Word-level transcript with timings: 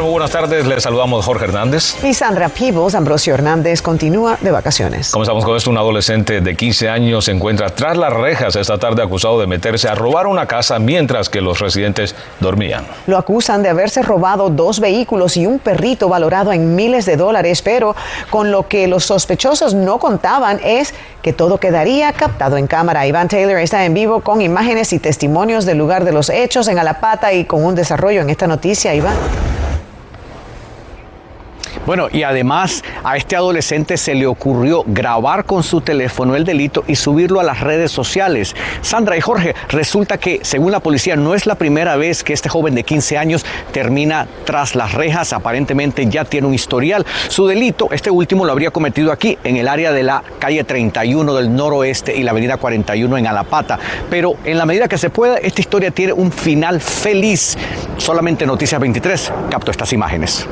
Muy 0.00 0.10
buenas 0.10 0.30
tardes, 0.30 0.66
les 0.66 0.82
saludamos 0.82 1.24
Jorge 1.24 1.44
Hernández. 1.44 2.02
Y 2.02 2.14
Sandra 2.14 2.48
Peebles, 2.48 2.94
Ambrosio 2.94 3.34
Hernández, 3.34 3.82
continúa 3.82 4.38
de 4.40 4.50
vacaciones. 4.50 5.10
Comenzamos 5.10 5.44
con 5.44 5.54
esto, 5.56 5.70
un 5.70 5.76
adolescente 5.76 6.40
de 6.40 6.56
15 6.56 6.88
años 6.88 7.26
se 7.26 7.30
encuentra 7.30 7.70
tras 7.70 7.96
las 7.96 8.12
rejas 8.12 8.56
esta 8.56 8.78
tarde 8.78 9.02
acusado 9.02 9.38
de 9.38 9.46
meterse 9.46 9.88
a 9.88 9.94
robar 9.94 10.26
una 10.26 10.46
casa 10.46 10.78
mientras 10.78 11.28
que 11.28 11.40
los 11.42 11.60
residentes 11.60 12.16
dormían. 12.40 12.84
Lo 13.06 13.18
acusan 13.18 13.62
de 13.62 13.68
haberse 13.68 14.02
robado 14.02 14.48
dos 14.48 14.80
vehículos 14.80 15.36
y 15.36 15.46
un 15.46 15.58
perrito 15.58 16.08
valorado 16.08 16.52
en 16.52 16.74
miles 16.74 17.04
de 17.04 17.16
dólares, 17.16 17.62
pero 17.62 17.94
con 18.30 18.50
lo 18.50 18.66
que 18.66 18.88
los 18.88 19.04
sospechosos 19.04 19.74
no 19.74 19.98
contaban 19.98 20.58
es 20.64 20.94
que 21.20 21.32
todo 21.32 21.58
quedaría 21.58 22.12
captado 22.12 22.56
en 22.56 22.66
cámara. 22.66 23.06
Iván 23.06 23.28
Taylor 23.28 23.58
está 23.58 23.84
en 23.84 23.94
vivo 23.94 24.20
con 24.20 24.40
imágenes 24.40 24.92
y 24.94 24.98
testimonios 24.98 25.64
del 25.64 25.78
lugar 25.78 26.04
de 26.04 26.12
los 26.12 26.28
hechos 26.30 26.66
en 26.66 26.78
Alapata 26.78 27.32
y 27.34 27.44
con 27.44 27.62
un 27.62 27.74
desarrollo 27.74 28.22
en 28.22 28.30
esta 28.30 28.46
noticia, 28.46 28.94
Iván. 28.94 29.14
Bueno, 31.84 32.06
y 32.12 32.22
además 32.22 32.84
a 33.02 33.16
este 33.16 33.34
adolescente 33.34 33.96
se 33.96 34.14
le 34.14 34.28
ocurrió 34.28 34.84
grabar 34.86 35.44
con 35.44 35.64
su 35.64 35.80
teléfono 35.80 36.36
el 36.36 36.44
delito 36.44 36.84
y 36.86 36.94
subirlo 36.94 37.40
a 37.40 37.42
las 37.42 37.60
redes 37.60 37.90
sociales. 37.90 38.54
Sandra 38.82 39.16
y 39.16 39.20
Jorge, 39.20 39.56
resulta 39.68 40.16
que 40.16 40.38
según 40.42 40.70
la 40.70 40.78
policía 40.78 41.16
no 41.16 41.34
es 41.34 41.44
la 41.44 41.56
primera 41.56 41.96
vez 41.96 42.22
que 42.22 42.34
este 42.34 42.48
joven 42.48 42.76
de 42.76 42.84
15 42.84 43.18
años 43.18 43.44
termina 43.72 44.28
tras 44.44 44.76
las 44.76 44.94
rejas, 44.94 45.32
aparentemente 45.32 46.06
ya 46.06 46.24
tiene 46.24 46.46
un 46.46 46.54
historial. 46.54 47.04
Su 47.26 47.48
delito, 47.48 47.88
este 47.90 48.12
último 48.12 48.44
lo 48.44 48.52
habría 48.52 48.70
cometido 48.70 49.10
aquí, 49.10 49.36
en 49.42 49.56
el 49.56 49.66
área 49.66 49.90
de 49.90 50.04
la 50.04 50.22
calle 50.38 50.62
31 50.62 51.34
del 51.34 51.52
noroeste 51.52 52.16
y 52.16 52.22
la 52.22 52.30
avenida 52.30 52.58
41 52.58 53.18
en 53.18 53.26
Alapata. 53.26 53.80
Pero 54.08 54.34
en 54.44 54.56
la 54.56 54.66
medida 54.66 54.86
que 54.86 54.98
se 54.98 55.10
pueda, 55.10 55.38
esta 55.38 55.60
historia 55.60 55.90
tiene 55.90 56.12
un 56.12 56.30
final 56.30 56.80
feliz. 56.80 57.58
Solamente 57.96 58.46
Noticias 58.46 58.80
23 58.80 59.32
captó 59.50 59.72
estas 59.72 59.92
imágenes. 59.92 60.46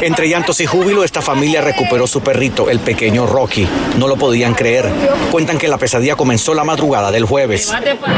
Entre 0.00 0.28
llantos 0.28 0.60
y 0.60 0.66
júbilo, 0.66 1.04
esta 1.04 1.20
familia 1.20 1.60
recuperó 1.60 2.06
su 2.06 2.22
perrito, 2.22 2.70
el 2.70 2.80
pequeño 2.80 3.26
Rocky. 3.26 3.68
No 3.98 4.08
lo 4.08 4.16
podían 4.16 4.54
creer. 4.54 4.88
Cuentan 5.30 5.58
que 5.58 5.68
la 5.68 5.78
pesadilla 5.78 6.16
comenzó 6.16 6.54
la 6.54 6.64
madrugada 6.64 7.10
del 7.10 7.24
jueves. 7.24 7.70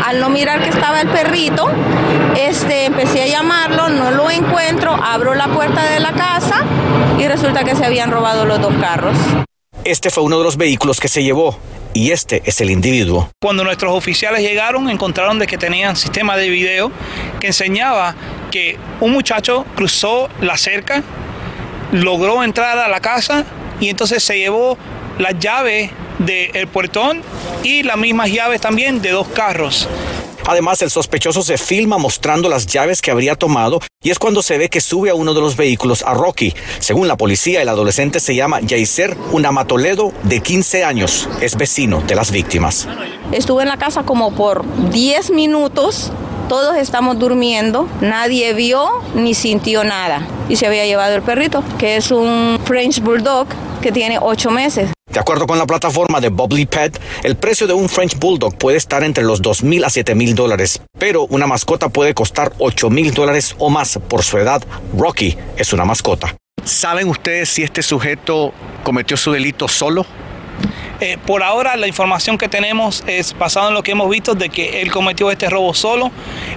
Al 0.05 0.21
no 0.21 0.29
mirar 0.29 0.63
que 0.63 0.69
estaba 0.69 1.01
el 1.01 1.09
perrito, 1.09 1.69
este, 2.37 2.87
empecé 2.87 3.23
a 3.23 3.27
llamarlo, 3.27 3.89
no 3.89 4.11
lo 4.11 4.31
encuentro, 4.31 4.93
abro 4.93 5.35
la 5.35 5.49
puerta 5.49 5.85
de 5.91 6.01
la 6.01 6.13
casa 6.13 6.65
y 7.19 7.27
resulta 7.27 7.65
que 7.65 7.75
se 7.75 7.85
habían 7.85 8.11
robado 8.11 8.45
los 8.45 8.61
dos 8.61 8.75
carros. 8.81 9.17
Este 9.85 10.11
fue 10.11 10.23
uno 10.23 10.39
de 10.39 10.45
los 10.45 10.57
vehículos 10.57 11.01
que 11.01 11.09
se 11.09 11.25
llevó 11.25 11.59
y 11.95 12.11
este 12.11 12.43
es 12.45 12.61
el 12.61 12.71
individuo. 12.71 13.31
Cuando 13.41 13.65
nuestros 13.65 13.93
oficiales 13.95 14.41
llegaron, 14.41 14.89
encontraron 14.89 15.39
de 15.39 15.47
que 15.47 15.59
tenían 15.59 15.97
sistema 15.97 16.37
de 16.37 16.49
video 16.49 16.91
que 17.41 17.49
enseñaba 17.49 18.15
que 18.51 18.77
un 19.01 19.13
muchacho 19.13 19.67
cruzó 19.75 20.29
la 20.41 20.57
cerca, 20.57 21.03
logró 21.93 22.43
entrar 22.43 22.79
a 22.79 22.89
la 22.89 23.01
casa 23.01 23.45
y 23.81 23.89
entonces 23.89 24.23
se 24.23 24.39
llevó 24.39 24.79
las 25.19 25.39
llaves 25.39 25.91
del 26.19 26.67
puertón 26.69 27.23
y 27.63 27.83
las 27.83 27.97
mismas 27.97 28.31
llaves 28.31 28.61
también 28.61 29.03
de 29.03 29.11
dos 29.11 29.29
carros. 29.29 29.89
Además, 30.47 30.83
el 30.83 30.91
sospechoso 30.91 31.43
se 31.43 31.59
filma 31.59 31.99
mostrando 31.99 32.49
las 32.49 32.67
llaves 32.67 33.01
que 33.01 33.11
habría 33.11 33.37
tomado 33.37 33.81
y 34.03 34.11
es 34.11 34.19
cuando 34.19 34.43
se 34.43 34.59
ve 34.59 34.69
que 34.69 34.81
sube 34.81 35.11
a 35.11 35.15
uno 35.15 35.35
de 35.35 35.41
los 35.41 35.57
vehículos 35.57 36.03
a 36.03 36.15
Rocky. 36.15 36.55
Según 36.81 37.09
la 37.09 37.17
policía, 37.17 37.63
el 37.63 37.69
adolescente 37.69 38.21
se 38.21 38.35
llama 38.35 38.61
Yaiser 38.61 39.17
Unamatoledo, 39.31 40.13
de 40.25 40.41
15 40.41 40.85
años. 40.85 41.29
Es 41.41 41.57
vecino 41.57 42.03
de 42.07 42.15
las 42.15 42.31
víctimas. 42.31 42.89
Estuve 43.31 43.63
en 43.63 43.69
la 43.69 43.77
casa 43.77 44.03
como 44.03 44.35
por 44.35 44.65
10 44.91 45.31
minutos. 45.31 46.13
Todos 46.53 46.77
estamos 46.77 47.19
durmiendo, 47.19 47.89
nadie 48.03 48.53
vio 48.53 48.87
ni 49.15 49.33
sintió 49.33 49.85
nada. 49.85 50.29
Y 50.51 50.57
se 50.57 50.67
había 50.67 50.85
llevado 50.85 51.15
el 51.15 51.23
perrito, 51.23 51.65
que 51.79 51.97
es 51.97 52.11
un 52.11 52.61
French 52.67 53.01
Bulldog 53.01 53.47
que 53.81 53.91
tiene 53.91 54.19
8 54.21 54.51
meses. 54.51 54.91
De 55.11 55.19
acuerdo 55.19 55.47
con 55.47 55.57
la 55.57 55.65
plataforma 55.65 56.21
de 56.21 56.29
Bubbly 56.29 56.67
Pet, 56.67 57.01
el 57.23 57.37
precio 57.37 57.67
de 57.67 57.73
un 57.73 57.89
French 57.89 58.19
Bulldog 58.19 58.55
puede 58.59 58.77
estar 58.77 59.03
entre 59.03 59.25
los 59.25 59.41
2 59.41 59.63
mil 59.63 59.83
a 59.83 59.89
7 59.89 60.15
mil 60.15 60.35
dólares, 60.35 60.83
pero 60.99 61.25
una 61.25 61.47
mascota 61.47 61.89
puede 61.89 62.13
costar 62.13 62.53
8 62.59 62.91
mil 62.91 63.15
dólares 63.15 63.55
o 63.57 63.71
más 63.71 63.99
por 64.07 64.23
su 64.23 64.37
edad. 64.37 64.63
Rocky 64.95 65.39
es 65.57 65.73
una 65.73 65.87
mascota. 65.87 66.37
¿Saben 66.65 67.09
ustedes 67.09 67.49
si 67.49 67.63
este 67.63 67.83
sujeto 67.83 68.53
cometió 68.85 69.17
su 69.17 69.33
delito 69.33 69.69
solo? 69.69 70.05
Eh, 71.05 71.19
por 71.27 71.43
ahora 71.43 71.75
la 71.75 71.89
información 71.89 72.39
que 72.39 72.47
tenemos 72.47 73.03
es 73.09 73.37
basada 73.37 73.67
en 73.67 73.75
lo 73.75 73.83
que 73.83 73.91
hemos 73.91 74.09
visto 74.09 74.37
de 74.37 74.51
que 74.51 74.83
él 74.83 74.93
cometió 74.93 75.33
este 75.33 75.51
robo 75.51 75.75
solo 75.75 76.13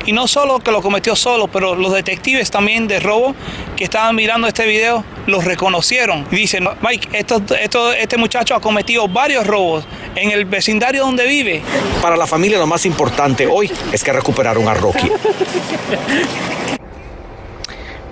y 0.06 0.12
no 0.12 0.28
solo 0.28 0.60
que 0.60 0.70
lo 0.70 0.84
cometió 0.84 1.16
solo, 1.16 1.48
pero 1.48 1.74
los 1.74 1.92
detectives 1.92 2.52
también 2.52 2.88
de 2.88 3.00
robo 3.00 3.34
que 3.76 3.86
estaban 3.86 4.16
mirando 4.16 4.48
este 4.48 4.68
video 4.68 5.04
los 5.26 5.46
reconocieron 5.46 6.28
y 6.32 6.36
dicen, 6.36 6.70
Mike, 6.82 7.10
esto, 7.14 7.42
esto, 7.60 7.92
este 7.92 8.18
muchacho 8.18 8.54
ha 8.54 8.62
cometido 8.62 9.08
varios 9.08 9.48
robos 9.48 9.84
en 10.14 10.30
el 10.30 10.46
vecindario 10.46 11.06
donde 11.06 11.26
vive. 11.26 11.64
Para 12.00 12.16
la 12.16 12.28
familia 12.28 12.60
lo 12.60 12.68
más 12.68 12.86
importante 12.86 13.48
hoy 13.48 13.72
es 13.92 14.04
que 14.04 14.14
recuperaron 14.14 14.68
a 14.68 14.76
Rocky. 14.76 15.10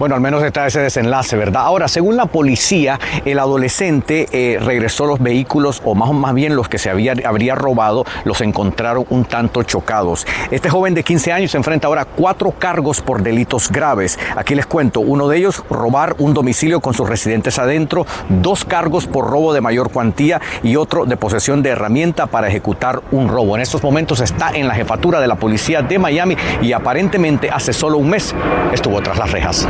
Bueno, 0.03 0.15
al 0.15 0.21
menos 0.21 0.43
está 0.43 0.67
ese 0.67 0.81
desenlace, 0.81 1.37
¿verdad? 1.37 1.61
Ahora, 1.61 1.87
según 1.87 2.17
la 2.17 2.25
policía, 2.25 2.99
el 3.23 3.39
adolescente 3.39 4.27
eh, 4.33 4.59
regresó 4.59 5.05
los 5.05 5.21
vehículos, 5.21 5.81
o 5.85 5.95
más, 5.95 6.11
más 6.11 6.33
bien 6.33 6.57
los 6.57 6.67
que 6.67 6.77
se 6.77 6.89
había, 6.89 7.13
habría 7.23 7.55
robado, 7.55 8.03
los 8.25 8.41
encontraron 8.41 9.05
un 9.11 9.23
tanto 9.23 9.63
chocados. 9.63 10.27
Este 10.51 10.69
joven 10.69 10.93
de 10.93 11.05
15 11.05 11.31
años 11.31 11.51
se 11.51 11.57
enfrenta 11.57 11.87
ahora 11.87 12.01
a 12.01 12.05
cuatro 12.05 12.51
cargos 12.51 12.99
por 12.99 13.23
delitos 13.23 13.71
graves. 13.71 14.19
Aquí 14.35 14.55
les 14.55 14.65
cuento, 14.65 14.99
uno 14.99 15.29
de 15.29 15.37
ellos, 15.37 15.63
robar 15.69 16.17
un 16.19 16.33
domicilio 16.33 16.81
con 16.81 16.93
sus 16.93 17.07
residentes 17.07 17.57
adentro, 17.57 18.05
dos 18.27 18.65
cargos 18.65 19.07
por 19.07 19.29
robo 19.29 19.53
de 19.53 19.61
mayor 19.61 19.89
cuantía 19.89 20.41
y 20.63 20.75
otro 20.75 21.05
de 21.05 21.15
posesión 21.15 21.63
de 21.63 21.69
herramienta 21.69 22.25
para 22.25 22.49
ejecutar 22.49 23.03
un 23.11 23.29
robo. 23.29 23.55
En 23.55 23.61
estos 23.61 23.81
momentos 23.81 24.19
está 24.19 24.51
en 24.53 24.67
la 24.67 24.75
jefatura 24.75 25.21
de 25.21 25.27
la 25.29 25.35
policía 25.35 25.81
de 25.81 25.97
Miami 25.97 26.35
y 26.61 26.73
aparentemente 26.73 27.49
hace 27.49 27.71
solo 27.71 27.99
un 27.99 28.09
mes 28.09 28.35
estuvo 28.73 29.01
tras 29.01 29.17
las 29.17 29.31
rejas. 29.31 29.65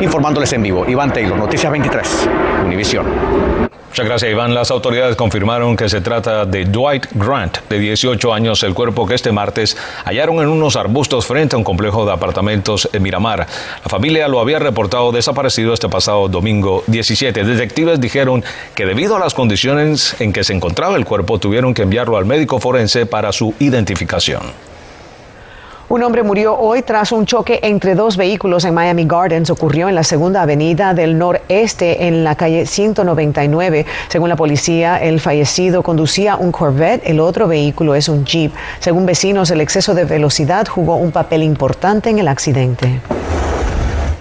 Informándoles 0.00 0.52
en 0.52 0.62
vivo, 0.62 0.84
Iván 0.88 1.12
Taylor, 1.12 1.38
Noticias 1.38 1.70
23, 1.70 2.28
Univisión. 2.64 3.06
Muchas 3.96 4.08
gracias, 4.10 4.30
Iván. 4.30 4.52
Las 4.52 4.70
autoridades 4.70 5.16
confirmaron 5.16 5.74
que 5.74 5.88
se 5.88 6.02
trata 6.02 6.44
de 6.44 6.66
Dwight 6.66 7.06
Grant, 7.14 7.56
de 7.70 7.78
18 7.78 8.34
años, 8.34 8.62
el 8.62 8.74
cuerpo 8.74 9.06
que 9.06 9.14
este 9.14 9.32
martes 9.32 9.74
hallaron 10.04 10.36
en 10.40 10.48
unos 10.48 10.76
arbustos 10.76 11.24
frente 11.24 11.56
a 11.56 11.58
un 11.58 11.64
complejo 11.64 12.04
de 12.04 12.12
apartamentos 12.12 12.90
en 12.92 13.02
Miramar. 13.02 13.38
La 13.38 13.88
familia 13.88 14.28
lo 14.28 14.40
había 14.40 14.58
reportado 14.58 15.12
desaparecido 15.12 15.72
este 15.72 15.88
pasado 15.88 16.28
domingo 16.28 16.84
17. 16.88 17.42
Detectives 17.42 17.98
dijeron 17.98 18.44
que 18.74 18.84
debido 18.84 19.16
a 19.16 19.18
las 19.18 19.32
condiciones 19.32 20.14
en 20.20 20.30
que 20.30 20.44
se 20.44 20.52
encontraba 20.52 20.96
el 20.96 21.06
cuerpo, 21.06 21.38
tuvieron 21.38 21.72
que 21.72 21.80
enviarlo 21.80 22.18
al 22.18 22.26
médico 22.26 22.60
forense 22.60 23.06
para 23.06 23.32
su 23.32 23.54
identificación. 23.60 24.65
Un 25.88 26.02
hombre 26.02 26.24
murió 26.24 26.58
hoy 26.58 26.82
tras 26.82 27.12
un 27.12 27.26
choque 27.26 27.60
entre 27.62 27.94
dos 27.94 28.16
vehículos 28.16 28.64
en 28.64 28.74
Miami 28.74 29.04
Gardens. 29.06 29.50
Ocurrió 29.50 29.88
en 29.88 29.94
la 29.94 30.02
segunda 30.02 30.42
avenida 30.42 30.94
del 30.94 31.16
noreste 31.16 32.08
en 32.08 32.24
la 32.24 32.34
calle 32.34 32.66
199. 32.66 33.86
Según 34.08 34.28
la 34.28 34.34
policía, 34.34 35.00
el 35.00 35.20
fallecido 35.20 35.84
conducía 35.84 36.34
un 36.34 36.50
Corvette, 36.50 37.02
el 37.06 37.20
otro 37.20 37.46
vehículo 37.46 37.94
es 37.94 38.08
un 38.08 38.24
Jeep. 38.24 38.52
Según 38.80 39.06
vecinos, 39.06 39.52
el 39.52 39.60
exceso 39.60 39.94
de 39.94 40.04
velocidad 40.04 40.66
jugó 40.66 40.96
un 40.96 41.12
papel 41.12 41.44
importante 41.44 42.10
en 42.10 42.18
el 42.18 42.26
accidente. 42.26 43.00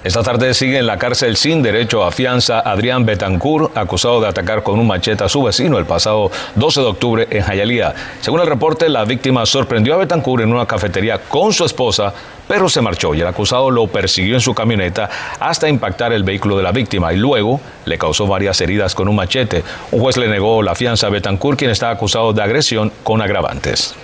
Esta 0.05 0.21
tarde 0.21 0.53
sigue 0.53 0.77
en 0.77 0.85
la 0.85 0.99
cárcel 0.99 1.35
sin 1.35 1.63
derecho 1.63 2.03
a 2.03 2.11
fianza 2.11 2.59
Adrián 2.59 3.07
Betancourt, 3.07 3.75
acusado 3.75 4.21
de 4.21 4.27
atacar 4.27 4.61
con 4.61 4.77
un 4.77 4.85
machete 4.85 5.23
a 5.23 5.27
su 5.27 5.41
vecino 5.41 5.79
el 5.79 5.87
pasado 5.87 6.29
12 6.53 6.81
de 6.81 6.85
octubre 6.85 7.27
en 7.31 7.41
Jayalía. 7.41 7.91
Según 8.21 8.41
el 8.41 8.45
reporte, 8.45 8.87
la 8.87 9.03
víctima 9.03 9.47
sorprendió 9.47 9.95
a 9.95 9.97
Betancourt 9.97 10.43
en 10.43 10.53
una 10.53 10.67
cafetería 10.67 11.17
con 11.27 11.51
su 11.53 11.65
esposa, 11.65 12.13
pero 12.47 12.69
se 12.69 12.81
marchó 12.81 13.15
y 13.15 13.21
el 13.21 13.27
acusado 13.27 13.71
lo 13.71 13.87
persiguió 13.87 14.35
en 14.35 14.41
su 14.41 14.53
camioneta 14.53 15.09
hasta 15.39 15.67
impactar 15.67 16.13
el 16.13 16.23
vehículo 16.23 16.55
de 16.55 16.61
la 16.61 16.71
víctima 16.71 17.11
y 17.11 17.17
luego 17.17 17.59
le 17.85 17.97
causó 17.97 18.27
varias 18.27 18.61
heridas 18.61 18.93
con 18.93 19.07
un 19.07 19.15
machete. 19.15 19.63
Un 19.89 20.01
juez 20.01 20.17
le 20.17 20.27
negó 20.27 20.61
la 20.61 20.75
fianza 20.75 21.07
a 21.07 21.09
Betancourt, 21.09 21.57
quien 21.57 21.71
está 21.71 21.89
acusado 21.89 22.31
de 22.31 22.43
agresión 22.43 22.91
con 23.03 23.23
agravantes. 23.23 23.95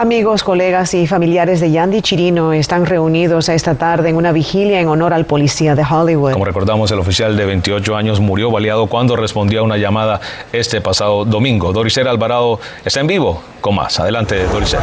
Amigos, 0.00 0.42
colegas 0.42 0.94
y 0.94 1.06
familiares 1.06 1.60
de 1.60 1.72
Yandy 1.72 2.00
Chirino 2.00 2.54
están 2.54 2.86
reunidos 2.86 3.50
esta 3.50 3.74
tarde 3.74 4.08
en 4.08 4.16
una 4.16 4.32
vigilia 4.32 4.80
en 4.80 4.88
honor 4.88 5.12
al 5.12 5.26
policía 5.26 5.74
de 5.74 5.84
Hollywood. 5.84 6.32
Como 6.32 6.46
recordamos, 6.46 6.90
el 6.90 6.98
oficial 7.00 7.36
de 7.36 7.44
28 7.44 7.96
años 7.96 8.18
murió 8.18 8.50
baleado 8.50 8.86
cuando 8.86 9.14
respondía 9.14 9.60
a 9.60 9.62
una 9.62 9.76
llamada 9.76 10.22
este 10.54 10.80
pasado 10.80 11.26
domingo. 11.26 11.74
Doricer 11.74 12.08
Alvarado 12.08 12.60
está 12.82 13.00
en 13.00 13.08
vivo 13.08 13.42
con 13.60 13.74
más. 13.74 14.00
Adelante, 14.00 14.42
Doricer. 14.46 14.80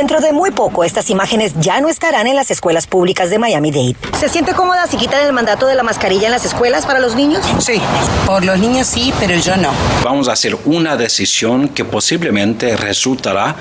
Dentro 0.00 0.22
de 0.22 0.32
muy 0.32 0.50
poco, 0.50 0.82
estas 0.82 1.10
imágenes 1.10 1.52
ya 1.60 1.78
no 1.82 1.90
estarán 1.90 2.26
en 2.26 2.34
las 2.34 2.50
escuelas 2.50 2.86
públicas 2.86 3.28
de 3.28 3.38
Miami-Dade. 3.38 3.96
¿Se 4.18 4.30
siente 4.30 4.54
cómoda 4.54 4.86
si 4.86 4.96
quitan 4.96 5.26
el 5.26 5.34
mandato 5.34 5.66
de 5.66 5.74
la 5.74 5.82
mascarilla 5.82 6.24
en 6.24 6.30
las 6.30 6.46
escuelas 6.46 6.86
para 6.86 7.00
los 7.00 7.14
niños? 7.16 7.44
Sí, 7.58 7.82
por 8.24 8.42
los 8.42 8.58
niños 8.58 8.86
sí, 8.86 9.12
pero 9.20 9.34
yo 9.34 9.58
no. 9.58 9.70
Vamos 10.02 10.28
a 10.28 10.32
hacer 10.32 10.56
una 10.64 10.96
decisión 10.96 11.68
que 11.68 11.84
posiblemente 11.84 12.78
resultará 12.78 13.56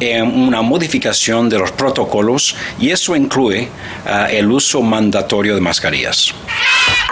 en 0.00 0.24
una 0.24 0.60
modificación 0.60 1.48
de 1.48 1.60
los 1.60 1.70
protocolos 1.70 2.56
y 2.80 2.90
eso 2.90 3.14
incluye 3.14 3.68
uh, 4.06 4.28
el 4.28 4.50
uso 4.50 4.82
mandatorio 4.82 5.54
de 5.54 5.60
mascarillas. 5.60 6.34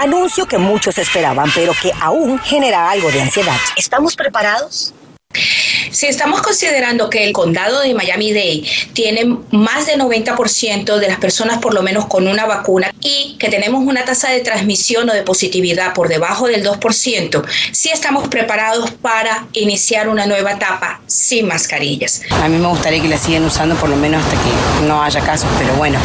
Anuncio 0.00 0.46
que 0.46 0.58
muchos 0.58 0.98
esperaban, 0.98 1.48
pero 1.54 1.74
que 1.80 1.92
aún 2.00 2.40
genera 2.40 2.90
algo 2.90 3.08
de 3.12 3.22
ansiedad. 3.22 3.56
¿Estamos 3.76 4.16
preparados? 4.16 4.92
Si 5.90 6.06
estamos 6.06 6.42
considerando 6.42 7.10
que 7.10 7.24
el 7.24 7.32
condado 7.32 7.80
de 7.80 7.94
Miami-Dade 7.94 8.64
tiene 8.92 9.38
más 9.50 9.86
del 9.86 10.00
90% 10.00 10.96
de 10.98 11.08
las 11.08 11.18
personas 11.18 11.58
por 11.58 11.74
lo 11.74 11.82
menos 11.82 12.06
con 12.06 12.26
una 12.26 12.46
vacuna 12.46 12.92
y 13.00 13.36
que 13.38 13.48
tenemos 13.48 13.84
una 13.84 14.04
tasa 14.04 14.30
de 14.30 14.40
transmisión 14.40 15.08
o 15.08 15.12
de 15.12 15.22
positividad 15.22 15.92
por 15.94 16.08
debajo 16.08 16.46
del 16.46 16.64
2%, 16.64 17.44
sí 17.72 17.90
estamos 17.90 18.28
preparados 18.28 18.90
para 18.90 19.46
iniciar 19.52 20.08
una 20.08 20.26
nueva 20.26 20.52
etapa 20.52 21.00
sin 21.06 21.46
mascarillas. 21.46 22.22
A 22.30 22.48
mí 22.48 22.58
me 22.58 22.68
gustaría 22.68 23.00
que 23.00 23.08
la 23.08 23.18
sigan 23.18 23.44
usando 23.44 23.74
por 23.76 23.88
lo 23.88 23.96
menos 23.96 24.22
hasta 24.24 24.36
que 24.36 24.86
no 24.86 25.02
haya 25.02 25.20
casos, 25.20 25.48
pero 25.58 25.74
bueno, 25.74 25.98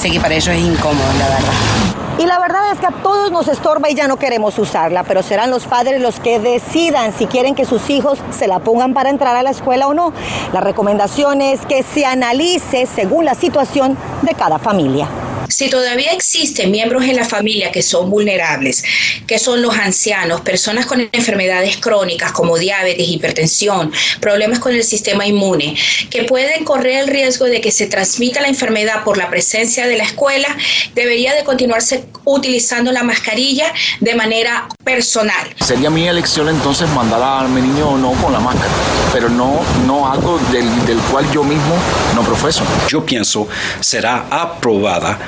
sé 0.00 0.10
que 0.10 0.20
para 0.20 0.34
ellos 0.34 0.48
es 0.48 0.60
incómodo, 0.60 1.06
la 1.18 1.28
verdad. 1.28 2.09
Y 2.20 2.26
la 2.26 2.38
verdad 2.38 2.70
es 2.70 2.78
que 2.78 2.86
a 2.86 2.90
todos 3.02 3.32
nos 3.32 3.48
estorba 3.48 3.88
y 3.88 3.94
ya 3.94 4.06
no 4.06 4.18
queremos 4.18 4.58
usarla, 4.58 5.04
pero 5.04 5.22
serán 5.22 5.50
los 5.50 5.66
padres 5.66 6.02
los 6.02 6.20
que 6.20 6.38
decidan 6.38 7.14
si 7.14 7.24
quieren 7.24 7.54
que 7.54 7.64
sus 7.64 7.88
hijos 7.88 8.18
se 8.28 8.46
la 8.46 8.58
pongan 8.58 8.92
para 8.92 9.08
entrar 9.08 9.36
a 9.36 9.42
la 9.42 9.48
escuela 9.48 9.86
o 9.86 9.94
no. 9.94 10.12
La 10.52 10.60
recomendación 10.60 11.40
es 11.40 11.64
que 11.64 11.82
se 11.82 12.04
analice 12.04 12.84
según 12.84 13.24
la 13.24 13.34
situación 13.34 13.96
de 14.20 14.34
cada 14.34 14.58
familia. 14.58 15.08
Si 15.50 15.68
todavía 15.68 16.12
existen 16.12 16.70
miembros 16.70 17.04
en 17.04 17.16
la 17.16 17.24
familia 17.24 17.72
que 17.72 17.82
son 17.82 18.08
vulnerables, 18.08 18.84
que 19.26 19.38
son 19.38 19.62
los 19.62 19.76
ancianos, 19.76 20.40
personas 20.42 20.86
con 20.86 21.08
enfermedades 21.12 21.76
crónicas 21.76 22.32
como 22.32 22.56
diabetes, 22.56 23.08
hipertensión, 23.08 23.92
problemas 24.20 24.60
con 24.60 24.74
el 24.74 24.84
sistema 24.84 25.26
inmune, 25.26 25.76
que 26.08 26.24
pueden 26.24 26.64
correr 26.64 27.00
el 27.00 27.08
riesgo 27.08 27.46
de 27.46 27.60
que 27.60 27.72
se 27.72 27.86
transmita 27.86 28.40
la 28.40 28.48
enfermedad 28.48 29.02
por 29.04 29.18
la 29.18 29.28
presencia 29.28 29.86
de 29.86 29.96
la 29.96 30.04
escuela, 30.04 30.48
debería 30.94 31.34
de 31.34 31.42
continuarse 31.42 32.04
utilizando 32.24 32.92
la 32.92 33.02
mascarilla 33.02 33.72
de 34.00 34.14
manera 34.14 34.68
personal. 34.84 35.54
Sería 35.60 35.90
mi 35.90 36.06
elección 36.06 36.48
entonces 36.48 36.88
mandar 36.90 37.20
a 37.22 37.48
mi 37.48 37.60
niño 37.60 37.90
o 37.90 37.98
no 37.98 38.12
con 38.22 38.32
la 38.32 38.40
máscara, 38.40 38.72
pero 39.12 39.28
no, 39.28 39.60
no 39.86 40.10
algo 40.10 40.38
del, 40.52 40.86
del 40.86 40.98
cual 41.10 41.30
yo 41.32 41.42
mismo 41.42 41.76
no 42.14 42.22
profeso. 42.22 42.62
Yo 42.88 43.04
pienso 43.04 43.48
será 43.80 44.26
aprobada 44.30 45.18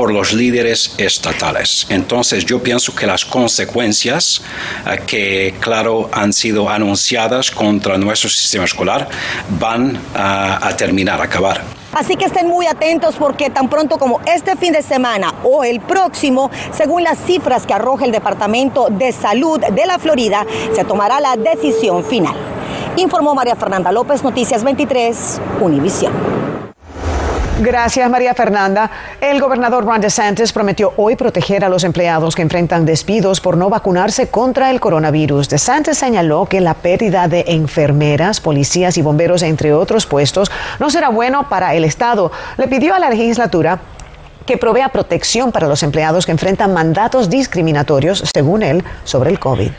por 0.00 0.14
los 0.14 0.32
líderes 0.32 0.94
estatales. 0.96 1.86
Entonces 1.90 2.46
yo 2.46 2.62
pienso 2.62 2.94
que 2.94 3.06
las 3.06 3.22
consecuencias 3.22 4.40
eh, 4.86 4.98
que, 5.06 5.54
claro, 5.60 6.08
han 6.10 6.32
sido 6.32 6.70
anunciadas 6.70 7.50
contra 7.50 7.98
nuestro 7.98 8.30
sistema 8.30 8.64
escolar 8.64 9.10
van 9.58 10.00
a, 10.14 10.74
terminar, 10.78 11.20
a 11.20 11.24
acabar. 11.24 11.60
Así 11.92 12.16
que 12.16 12.24
estén 12.24 12.48
muy 12.48 12.66
atentos 12.66 13.16
porque 13.16 13.50
tan 13.50 13.68
pronto 13.68 13.98
como 13.98 14.22
este 14.24 14.56
fin 14.56 14.72
de 14.72 14.80
semana 14.80 15.34
o 15.44 15.64
el 15.64 15.80
próximo, 15.80 16.50
según 16.72 17.04
las 17.04 17.18
cifras 17.18 17.66
que 17.66 17.74
arroja 17.74 18.06
el 18.06 18.12
Departamento 18.12 18.86
de 18.88 19.12
Salud 19.12 19.60
de 19.60 19.84
la 19.84 19.98
Florida, 19.98 20.46
se 20.74 20.82
tomará 20.82 21.20
la 21.20 21.36
decisión 21.36 22.06
final. 22.06 22.36
Informó 22.96 23.34
María 23.34 23.54
Fernanda 23.54 23.92
López, 23.92 24.22
Noticias 24.24 24.64
23, 24.64 25.42
Univisión. 25.60 26.39
Gracias, 27.60 28.08
María 28.08 28.32
Fernanda. 28.32 28.90
El 29.20 29.38
gobernador 29.38 29.84
Ron 29.84 30.00
DeSantis 30.00 30.50
prometió 30.50 30.94
hoy 30.96 31.14
proteger 31.14 31.62
a 31.62 31.68
los 31.68 31.84
empleados 31.84 32.34
que 32.34 32.40
enfrentan 32.40 32.86
despidos 32.86 33.42
por 33.42 33.58
no 33.58 33.68
vacunarse 33.68 34.28
contra 34.28 34.70
el 34.70 34.80
coronavirus. 34.80 35.50
DeSantis 35.50 35.98
señaló 35.98 36.46
que 36.46 36.62
la 36.62 36.72
pérdida 36.72 37.28
de 37.28 37.44
enfermeras, 37.48 38.40
policías 38.40 38.96
y 38.96 39.02
bomberos, 39.02 39.42
entre 39.42 39.74
otros 39.74 40.06
puestos, 40.06 40.50
no 40.78 40.88
será 40.88 41.10
bueno 41.10 41.50
para 41.50 41.74
el 41.74 41.84
Estado. 41.84 42.32
Le 42.56 42.66
pidió 42.66 42.94
a 42.94 42.98
la 42.98 43.10
legislatura 43.10 43.78
que 44.46 44.56
provea 44.56 44.88
protección 44.88 45.52
para 45.52 45.68
los 45.68 45.82
empleados 45.82 46.24
que 46.24 46.32
enfrentan 46.32 46.72
mandatos 46.72 47.28
discriminatorios, 47.28 48.24
según 48.32 48.62
él, 48.62 48.82
sobre 49.04 49.28
el 49.28 49.38
COVID. 49.38 49.70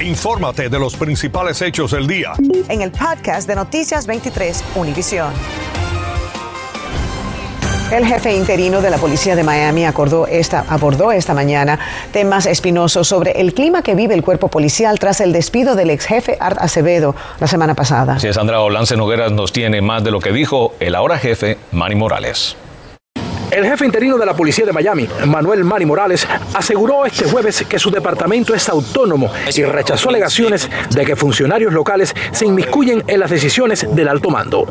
Infórmate 0.00 0.68
de 0.68 0.78
los 0.78 0.96
principales 0.96 1.62
hechos 1.62 1.92
del 1.92 2.08
día. 2.08 2.32
En 2.68 2.82
el 2.82 2.90
podcast 2.90 3.46
de 3.46 3.54
Noticias 3.54 4.06
23, 4.08 4.64
Univisión. 4.74 5.32
El 7.92 8.04
jefe 8.04 8.34
interino 8.34 8.80
de 8.80 8.90
la 8.90 8.98
policía 8.98 9.36
de 9.36 9.44
Miami 9.44 9.84
abordó 9.84 10.26
esta 10.26 11.34
mañana 11.34 11.78
temas 12.12 12.46
espinosos 12.46 13.06
sobre 13.06 13.40
el 13.40 13.54
clima 13.54 13.82
que 13.82 13.94
vive 13.94 14.12
el 14.14 14.22
cuerpo 14.22 14.48
policial 14.48 14.98
tras 14.98 15.20
el 15.20 15.32
despido 15.32 15.76
del 15.76 15.90
ex 15.90 16.04
jefe 16.04 16.36
Art 16.40 16.58
Acevedo 16.60 17.14
la 17.38 17.46
semana 17.46 17.74
pasada. 17.74 18.18
Si 18.18 18.26
es 18.26 18.34
Sandra 18.34 18.60
Olance 18.60 18.96
Nogueras 18.96 19.30
nos 19.30 19.52
tiene 19.52 19.82
más 19.82 20.02
de 20.02 20.10
lo 20.10 20.18
que 20.18 20.32
dijo 20.32 20.74
el 20.80 20.96
ahora 20.96 21.16
jefe 21.16 21.58
Manny 21.70 21.94
Morales. 21.94 22.56
El 23.50 23.64
jefe 23.64 23.86
interino 23.86 24.18
de 24.18 24.26
la 24.26 24.34
policía 24.34 24.66
de 24.66 24.72
Miami, 24.72 25.08
Manuel 25.26 25.62
Mani 25.62 25.86
Morales, 25.86 26.26
aseguró 26.52 27.06
este 27.06 27.24
jueves 27.26 27.64
que 27.68 27.78
su 27.78 27.90
departamento 27.90 28.54
es 28.54 28.68
autónomo 28.68 29.30
y 29.54 29.62
rechazó 29.62 30.08
alegaciones 30.08 30.68
de 30.90 31.04
que 31.04 31.14
funcionarios 31.14 31.72
locales 31.72 32.14
se 32.32 32.44
inmiscuyen 32.44 33.04
en 33.06 33.20
las 33.20 33.30
decisiones 33.30 33.86
del 33.94 34.08
alto 34.08 34.30
mando. 34.30 34.66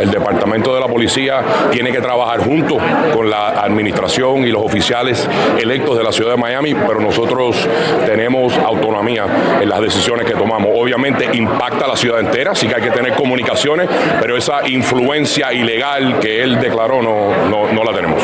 El 0.00 0.10
departamento 0.10 0.72
de 0.74 0.80
la 0.80 0.86
policía 0.86 1.42
tiene 1.72 1.90
que 1.90 2.00
trabajar 2.00 2.40
junto 2.40 2.78
con 3.12 3.28
la 3.28 3.60
administración 3.60 4.46
y 4.46 4.52
los 4.52 4.64
oficiales 4.64 5.28
electos 5.60 5.98
de 5.98 6.04
la 6.04 6.12
ciudad 6.12 6.30
de 6.30 6.36
Miami, 6.36 6.74
pero 6.74 7.00
nosotros 7.00 7.56
tenemos 8.06 8.56
autonomía 8.58 9.26
en 9.60 9.68
las 9.68 9.80
decisiones 9.80 10.24
que 10.24 10.34
tomamos. 10.34 10.70
Obviamente 10.74 11.28
impacta 11.32 11.84
a 11.84 11.88
la 11.88 11.96
ciudad 11.96 12.20
entera, 12.20 12.54
sí 12.54 12.68
que 12.68 12.76
hay 12.76 12.82
que 12.82 12.90
tener 12.90 13.14
comunicaciones, 13.14 13.88
pero 14.20 14.36
esa 14.36 14.66
influencia 14.68 15.52
ilegal 15.52 16.20
que 16.20 16.42
él 16.42 16.60
declaró 16.60 17.02
no, 17.02 17.72
no 17.72 17.84
la 17.84 17.92
tenemos. 17.92 18.22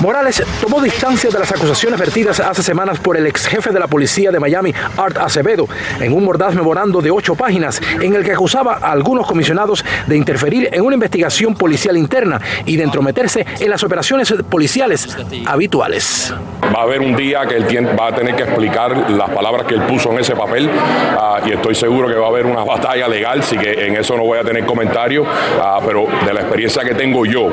Morales 0.00 0.42
tomó 0.60 0.80
distancia 0.80 1.28
de 1.28 1.38
las 1.40 1.50
acusaciones 1.50 1.98
vertidas 1.98 2.38
hace 2.38 2.62
semanas 2.62 3.00
por 3.00 3.16
el 3.16 3.26
ex 3.26 3.46
jefe 3.46 3.70
de 3.70 3.80
la 3.80 3.88
policía 3.88 4.30
de 4.30 4.38
Miami, 4.38 4.72
Art 4.96 5.16
Acevedo, 5.16 5.66
en 5.98 6.12
un 6.12 6.24
mordaz 6.24 6.54
memorando 6.54 7.00
de 7.00 7.10
ocho 7.10 7.34
páginas 7.34 7.80
en 8.00 8.14
el 8.14 8.24
que 8.24 8.32
acusaba 8.32 8.74
a 8.74 8.92
algunos 8.92 9.26
comisionados 9.26 9.84
de 10.06 10.16
interferir 10.16 10.68
en 10.72 10.82
una 10.82 10.94
investigación 10.94 11.54
policial 11.54 11.96
interna 11.96 12.40
y 12.64 12.76
de 12.76 12.84
entrometerse 12.84 13.44
en 13.58 13.70
las 13.70 13.82
operaciones 13.82 14.32
policiales 14.48 15.08
habituales. 15.46 16.32
Va 16.74 16.80
a 16.80 16.82
haber 16.82 17.00
un 17.00 17.16
día 17.16 17.46
que 17.46 17.56
él 17.56 17.88
va 17.98 18.08
a 18.08 18.12
tener 18.12 18.34
que 18.34 18.42
explicar 18.42 19.10
las 19.10 19.30
palabras 19.30 19.66
que 19.66 19.74
él 19.74 19.82
puso 19.82 20.12
en 20.12 20.18
ese 20.18 20.34
papel 20.34 20.68
uh, 20.68 21.46
y 21.46 21.52
estoy 21.52 21.74
seguro 21.74 22.08
que 22.08 22.14
va 22.14 22.26
a 22.26 22.30
haber 22.30 22.46
una 22.46 22.64
batalla 22.64 23.08
legal, 23.08 23.40
así 23.40 23.56
que 23.56 23.86
en 23.86 23.96
eso 23.96 24.16
no 24.16 24.24
voy 24.24 24.38
a 24.38 24.42
tener 24.42 24.64
comentario, 24.64 25.22
uh, 25.22 25.84
pero 25.86 26.06
de 26.26 26.32
la 26.32 26.40
experiencia 26.40 26.82
que 26.84 26.94
tengo 26.94 27.24
yo, 27.24 27.48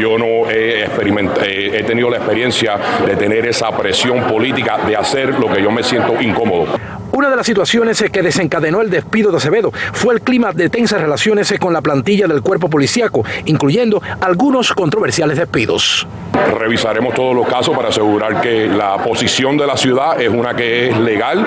yo 0.00 0.18
no 0.18 0.50
he 0.50 0.84
eh, 0.84 1.70
he 1.74 1.82
tenido 1.82 2.10
la 2.10 2.18
experiencia 2.18 2.76
de 3.06 3.16
tener 3.16 3.46
esa 3.46 3.70
presión 3.70 4.22
política 4.24 4.78
de 4.86 4.96
hacer 4.96 5.38
lo 5.38 5.48
que 5.48 5.62
yo 5.62 5.70
me 5.70 5.82
siento 5.82 6.20
incómodo. 6.20 6.66
Una 7.12 7.28
de 7.28 7.36
las 7.36 7.46
situaciones 7.46 8.04
que 8.12 8.22
desencadenó 8.22 8.80
el 8.80 8.90
despido 8.90 9.30
de 9.30 9.38
Acevedo 9.38 9.72
fue 9.92 10.14
el 10.14 10.20
clima 10.20 10.52
de 10.52 10.70
tensas 10.70 11.00
relaciones 11.00 11.52
con 11.58 11.72
la 11.72 11.80
plantilla 11.80 12.26
del 12.26 12.42
cuerpo 12.42 12.70
policíaco, 12.70 13.24
incluyendo 13.46 14.00
algunos 14.20 14.72
controversiales 14.72 15.36
despidos. 15.38 16.06
Revisaremos 16.58 17.14
todos 17.14 17.34
los 17.34 17.46
casos 17.48 17.76
para 17.76 17.88
asegurar 17.88 18.40
que 18.40 18.66
la 18.68 18.96
posición 18.98 19.56
de 19.56 19.66
la 19.66 19.76
ciudad 19.76 20.20
es 20.20 20.28
una 20.28 20.54
que 20.54 20.90
es 20.90 20.98
legal 20.98 21.44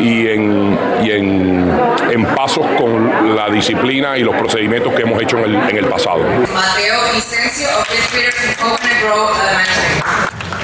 y 0.00 0.28
en, 0.28 0.78
y 1.02 1.10
en, 1.10 1.70
en 2.10 2.24
pasos 2.26 2.64
con 2.78 3.36
la 3.36 3.50
disciplina 3.50 4.16
y 4.16 4.22
los 4.22 4.36
procedimientos 4.36 4.94
que 4.94 5.02
hemos 5.02 5.20
hecho 5.20 5.38
en 5.38 5.44
el, 5.44 5.70
en 5.70 5.76
el 5.78 5.86
pasado. 5.86 6.20
Mateo 6.20 7.00
Vicencio, 7.14 7.68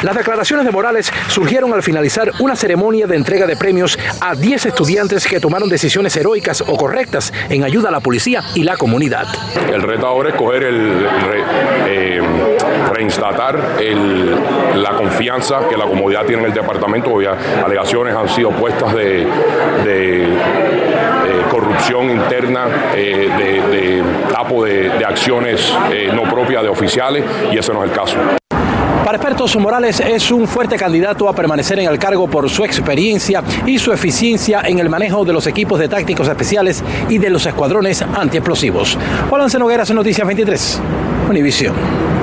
las 0.02 0.14
declaraciones 0.14 0.66
de 0.66 0.72
Morales 0.72 1.12
surgieron 1.28 1.72
al 1.72 1.82
finalizar 1.82 2.30
una 2.40 2.54
ceremonia 2.54 3.06
de 3.06 3.16
entrega 3.16 3.46
de 3.46 3.56
premios 3.56 3.98
a 4.20 4.34
10 4.34 4.66
estudiantes 4.66 5.26
que 5.26 5.40
tomaron 5.40 5.68
decisiones 5.68 6.16
heroicas 6.16 6.60
o 6.60 6.76
correctas 6.76 7.32
en 7.48 7.64
ayuda 7.64 7.88
a 7.88 7.92
la 7.92 8.00
policía 8.00 8.42
y 8.54 8.62
la 8.62 8.76
comunidad. 8.76 9.26
El 9.72 9.82
reto 9.82 10.06
ahora 10.06 10.30
es 10.30 10.34
coger 10.34 10.64
el, 10.64 11.06
eh, 11.86 12.20
reinstatar 12.92 13.76
la 14.74 14.90
confianza 14.90 15.60
que 15.68 15.76
la 15.76 15.86
comunidad 15.86 16.26
tiene 16.26 16.42
en 16.42 16.48
el 16.48 16.54
departamento. 16.54 17.14
Obvia, 17.14 17.36
alegaciones 17.64 18.14
han 18.14 18.28
sido 18.28 18.50
puestas 18.50 18.94
de, 18.94 19.22
eh, 19.86 20.28
corrupción 21.50 22.10
interna, 22.10 22.66
eh, 22.94 23.30
de, 23.38 23.76
de, 23.76 24.02
tapo 24.30 24.64
de, 24.64 24.90
acciones 25.06 25.72
no 26.12 26.22
propias 26.24 26.62
de 26.62 26.68
oficiales 26.68 27.24
y 27.52 27.58
ese 27.58 27.72
no 27.72 27.82
es 27.84 27.90
el 27.90 27.96
caso. 27.96 28.16
Para 29.06 29.18
expertos, 29.18 29.54
Morales 29.54 30.00
es 30.00 30.32
un 30.32 30.48
fuerte 30.48 30.74
candidato 30.74 31.28
a 31.28 31.32
permanecer 31.32 31.78
en 31.78 31.88
el 31.88 31.96
cargo 31.96 32.26
por 32.26 32.50
su 32.50 32.64
experiencia 32.64 33.40
y 33.64 33.78
su 33.78 33.92
eficiencia 33.92 34.62
en 34.64 34.80
el 34.80 34.88
manejo 34.88 35.24
de 35.24 35.32
los 35.32 35.46
equipos 35.46 35.78
de 35.78 35.88
tácticos 35.88 36.26
especiales 36.26 36.82
y 37.08 37.18
de 37.18 37.30
los 37.30 37.46
escuadrones 37.46 38.02
antiexplosivos. 38.02 38.98
Juan 39.30 39.46
Nogueras, 39.60 39.92
Noticias 39.92 40.26
23, 40.26 40.80
Univisión. 41.30 42.15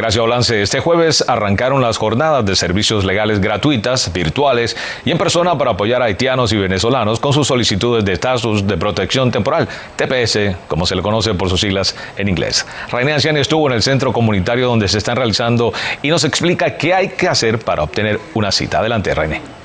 Gracias, 0.00 0.24
Olance. 0.24 0.62
Este 0.62 0.80
jueves 0.80 1.22
arrancaron 1.28 1.82
las 1.82 1.98
jornadas 1.98 2.46
de 2.46 2.56
servicios 2.56 3.04
legales 3.04 3.38
gratuitas, 3.38 4.10
virtuales 4.14 4.74
y 5.04 5.10
en 5.10 5.18
persona 5.18 5.58
para 5.58 5.72
apoyar 5.72 6.00
a 6.00 6.06
haitianos 6.06 6.54
y 6.54 6.56
venezolanos 6.56 7.20
con 7.20 7.34
sus 7.34 7.46
solicitudes 7.46 8.02
de 8.02 8.14
estatus 8.14 8.66
de 8.66 8.78
protección 8.78 9.30
temporal, 9.30 9.68
TPS, 9.96 10.56
como 10.68 10.86
se 10.86 10.96
le 10.96 11.02
conoce 11.02 11.34
por 11.34 11.50
sus 11.50 11.60
siglas 11.60 11.94
en 12.16 12.30
inglés. 12.30 12.64
René 12.90 13.12
Anciani 13.12 13.40
estuvo 13.40 13.66
en 13.66 13.74
el 13.74 13.82
centro 13.82 14.10
comunitario 14.10 14.68
donde 14.68 14.88
se 14.88 14.96
están 14.96 15.16
realizando 15.16 15.70
y 16.00 16.08
nos 16.08 16.24
explica 16.24 16.78
qué 16.78 16.94
hay 16.94 17.08
que 17.10 17.28
hacer 17.28 17.58
para 17.58 17.82
obtener 17.82 18.18
una 18.32 18.50
cita. 18.52 18.78
Adelante, 18.78 19.14
René. 19.14 19.59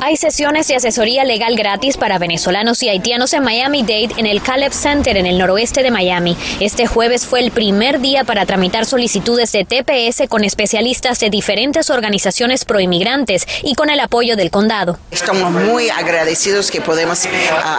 Hay 0.00 0.16
sesiones 0.16 0.68
de 0.68 0.76
asesoría 0.76 1.24
legal 1.24 1.56
gratis 1.56 1.96
para 1.96 2.18
venezolanos 2.18 2.82
y 2.84 2.88
haitianos 2.88 3.32
en 3.32 3.42
Miami-Dade 3.42 4.10
en 4.16 4.26
el 4.26 4.40
Caleb 4.40 4.72
Center 4.72 5.16
en 5.16 5.26
el 5.26 5.38
noroeste 5.38 5.82
de 5.82 5.90
Miami. 5.90 6.36
Este 6.60 6.86
jueves 6.86 7.26
fue 7.26 7.40
el 7.40 7.50
primer 7.50 8.00
día 8.00 8.22
para 8.22 8.46
tramitar 8.46 8.86
solicitudes 8.86 9.50
de 9.50 9.64
TPS 9.64 10.28
con 10.28 10.44
especialistas 10.44 11.18
de 11.18 11.30
diferentes 11.30 11.90
organizaciones 11.90 12.64
proinmigrantes 12.64 13.44
y 13.64 13.74
con 13.74 13.90
el 13.90 13.98
apoyo 13.98 14.36
del 14.36 14.52
condado. 14.52 14.98
Estamos 15.10 15.50
muy 15.50 15.90
agradecidos 15.90 16.70
que 16.70 16.80
podemos 16.80 17.24
uh, 17.24 17.28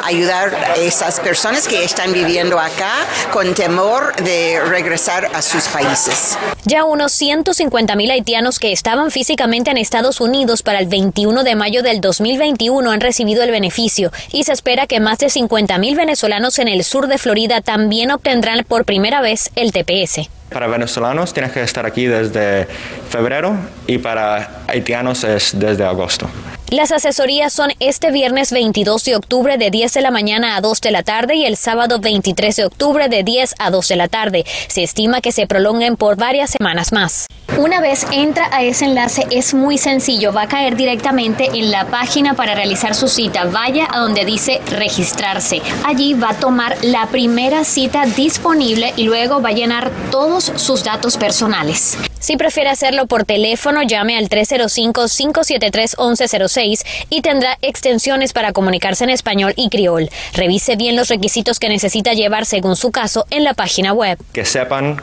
ayudar 0.04 0.54
a 0.54 0.76
esas 0.76 1.22
personas 1.22 1.70
que 1.70 1.86
están 1.86 2.12
viviendo 2.12 2.60
acá 2.60 2.96
con 3.32 3.54
temor 3.54 4.14
de 4.18 4.60
regresar 4.68 5.30
a 5.34 5.42
sus 5.42 5.70
países. 5.70 6.38
Ya 6.66 6.84
unos 6.84 7.14
150 7.14 7.96
mil 7.96 8.12
haitianos 8.12 8.60
que 8.60 8.74
estaban 8.74 9.10
físicamente 9.10 9.72
en 9.72 9.78
Estados 9.78 10.20
Unidos 10.20 10.64
para 10.64 10.80
el 10.80 10.88
21 10.88 11.44
de 11.44 11.56
mayo 11.56 11.82
del 11.82 12.02
2021 12.10 12.90
han 12.90 13.02
recibido 13.02 13.44
el 13.44 13.52
beneficio 13.52 14.12
y 14.32 14.44
se 14.46 14.54
espera 14.54 14.88
que 14.88 15.00
más 15.00 15.20
de 15.20 15.28
50.000 15.28 15.96
venezolanos 15.96 16.58
en 16.58 16.68
el 16.68 16.84
sur 16.84 17.06
de 17.06 17.20
Florida 17.20 17.62
también 17.62 18.10
obtendrán 18.10 18.66
por 18.68 18.84
primera 18.84 19.22
vez 19.22 19.52
el 19.56 19.72
TPS. 19.72 20.39
Para 20.50 20.68
venezolanos 20.68 21.34
tienes 21.34 21.52
que 21.52 21.62
estar 21.62 21.86
aquí 21.86 22.06
desde 22.06 22.68
febrero 23.10 23.56
y 23.88 24.00
para 24.00 24.64
haitianos 24.68 25.24
es 25.24 25.60
desde 25.60 25.86
agosto. 25.86 26.30
Las 26.70 26.92
asesorías 26.92 27.52
son 27.52 27.72
este 27.80 28.12
viernes 28.12 28.52
22 28.52 29.04
de 29.04 29.16
octubre 29.16 29.58
de 29.58 29.72
10 29.72 29.92
de 29.92 30.02
la 30.02 30.12
mañana 30.12 30.56
a 30.56 30.62
2 30.62 30.82
de 30.82 30.92
la 30.92 31.02
tarde 31.02 31.36
y 31.36 31.46
el 31.46 31.58
sábado 31.58 32.00
23 32.00 32.56
de 32.56 32.66
octubre 32.66 33.10
de 33.10 33.24
10 33.24 33.56
a 33.58 33.72
2 33.72 33.88
de 33.88 33.96
la 33.96 34.08
tarde. 34.08 34.46
Se 34.68 34.84
estima 34.84 35.20
que 35.20 35.32
se 35.32 35.48
prolonguen 35.48 35.98
por 35.98 36.16
varias 36.16 36.52
semanas 36.52 36.92
más. 36.92 37.26
Una 37.58 37.82
vez 37.82 38.06
entra 38.12 38.48
a 38.54 38.64
ese 38.64 38.86
enlace 38.86 39.26
es 39.32 39.54
muy 39.54 39.78
sencillo, 39.78 40.32
va 40.32 40.44
a 40.44 40.48
caer 40.48 40.76
directamente 40.78 41.50
en 41.54 41.72
la 41.72 41.88
página 41.88 42.36
para 42.36 42.54
realizar 42.54 42.96
su 42.96 43.08
cita. 43.08 43.46
Vaya 43.46 43.88
a 43.92 44.00
donde 44.00 44.24
dice 44.24 44.62
registrarse. 44.68 45.62
Allí 45.84 46.14
va 46.14 46.30
a 46.30 46.34
tomar 46.36 46.78
la 46.84 47.08
primera 47.08 47.64
cita 47.66 48.06
disponible 48.06 48.94
y 48.96 49.04
luego 49.04 49.42
va 49.42 49.50
a 49.50 49.54
llenar 49.54 49.92
todos 50.40 50.62
sus 50.62 50.84
datos 50.84 51.18
personales. 51.18 51.98
Si 52.20 52.38
prefiere 52.38 52.70
hacerlo 52.70 53.08
por 53.08 53.26
teléfono, 53.26 53.82
llame 53.84 54.18
al 54.18 54.30
305-573-1106 54.30 56.86
y 57.10 57.22
tendrá 57.22 57.58
extensiones 57.62 58.34
para 58.34 58.54
comunicarse 58.54 59.04
en 59.04 59.10
español 59.10 59.54
y 59.56 59.70
criol. 59.70 60.10
Revise 60.34 60.76
bien 60.76 60.96
los 60.96 61.10
requisitos 61.10 61.60
que 61.60 61.70
necesita 61.70 62.14
llevar 62.14 62.46
según 62.46 62.76
su 62.76 62.92
caso 62.92 63.26
en 63.30 63.44
la 63.44 63.54
página 63.54 63.94
web. 63.94 64.18
Que 64.34 64.46
sepan 64.46 65.02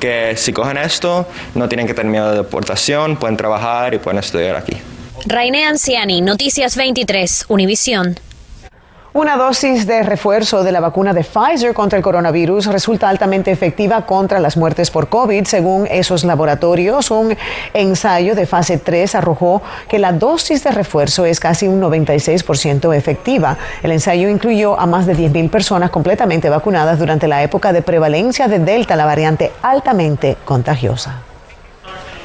que 0.00 0.36
si 0.36 0.52
cogen 0.52 0.76
esto, 0.76 1.26
no 1.54 1.68
tienen 1.68 1.86
que 1.86 1.94
tener 1.94 2.10
miedo 2.10 2.30
de 2.30 2.38
deportación, 2.38 3.16
pueden 3.16 3.36
trabajar 3.36 3.94
y 3.94 3.98
pueden 3.98 4.18
estudiar 4.18 4.56
aquí. 4.56 4.76
Raine 5.26 5.64
Anciani, 5.64 6.20
Noticias 6.20 6.76
23, 6.76 7.46
Univisión. 7.48 8.18
Una 9.16 9.36
dosis 9.36 9.86
de 9.86 10.02
refuerzo 10.02 10.64
de 10.64 10.72
la 10.72 10.80
vacuna 10.80 11.12
de 11.12 11.22
Pfizer 11.22 11.72
contra 11.72 11.96
el 11.96 12.02
coronavirus 12.02 12.66
resulta 12.66 13.08
altamente 13.08 13.52
efectiva 13.52 14.04
contra 14.06 14.40
las 14.40 14.56
muertes 14.56 14.90
por 14.90 15.08
COVID. 15.08 15.44
Según 15.44 15.86
esos 15.88 16.24
laboratorios, 16.24 17.12
un 17.12 17.36
ensayo 17.74 18.34
de 18.34 18.44
fase 18.44 18.76
3 18.76 19.14
arrojó 19.14 19.62
que 19.86 20.00
la 20.00 20.10
dosis 20.10 20.64
de 20.64 20.72
refuerzo 20.72 21.26
es 21.26 21.38
casi 21.38 21.68
un 21.68 21.80
96% 21.80 22.92
efectiva. 22.92 23.56
El 23.84 23.92
ensayo 23.92 24.28
incluyó 24.28 24.76
a 24.80 24.86
más 24.86 25.06
de 25.06 25.14
10.000 25.14 25.48
personas 25.48 25.90
completamente 25.90 26.50
vacunadas 26.50 26.98
durante 26.98 27.28
la 27.28 27.40
época 27.44 27.72
de 27.72 27.82
prevalencia 27.82 28.48
de 28.48 28.58
Delta, 28.58 28.96
la 28.96 29.06
variante 29.06 29.52
altamente 29.62 30.36
contagiosa. 30.44 31.33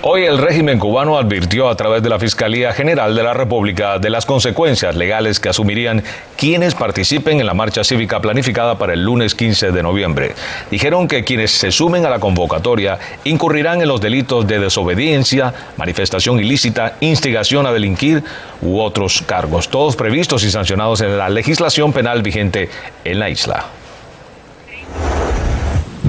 Hoy 0.01 0.23
el 0.23 0.37
régimen 0.37 0.79
cubano 0.79 1.17
advirtió 1.17 1.67
a 1.67 1.75
través 1.75 2.01
de 2.01 2.07
la 2.07 2.17
Fiscalía 2.17 2.71
General 2.71 3.13
de 3.13 3.21
la 3.21 3.33
República 3.33 3.99
de 3.99 4.09
las 4.09 4.25
consecuencias 4.25 4.95
legales 4.95 5.41
que 5.41 5.49
asumirían 5.49 6.01
quienes 6.37 6.73
participen 6.73 7.41
en 7.41 7.45
la 7.45 7.53
marcha 7.53 7.83
cívica 7.83 8.21
planificada 8.21 8.77
para 8.77 8.93
el 8.93 9.03
lunes 9.03 9.35
15 9.35 9.73
de 9.73 9.83
noviembre. 9.83 10.35
Dijeron 10.71 11.05
que 11.05 11.25
quienes 11.25 11.51
se 11.51 11.73
sumen 11.73 12.05
a 12.05 12.09
la 12.09 12.19
convocatoria 12.21 12.97
incurrirán 13.25 13.81
en 13.81 13.89
los 13.89 13.99
delitos 13.99 14.47
de 14.47 14.61
desobediencia, 14.61 15.53
manifestación 15.75 16.39
ilícita, 16.39 16.93
instigación 17.01 17.67
a 17.67 17.73
delinquir 17.73 18.23
u 18.61 18.79
otros 18.79 19.21
cargos, 19.27 19.67
todos 19.67 19.97
previstos 19.97 20.45
y 20.45 20.49
sancionados 20.51 21.01
en 21.01 21.17
la 21.17 21.27
legislación 21.27 21.91
penal 21.91 22.21
vigente 22.21 22.69
en 23.03 23.19
la 23.19 23.29
isla. 23.29 23.65